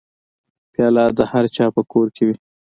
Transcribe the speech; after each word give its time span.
پیاله 0.71 1.05
د 1.17 1.19
هرچا 1.31 1.65
په 1.75 1.81
کور 1.91 2.07
کې 2.15 2.23
وي. 2.27 2.35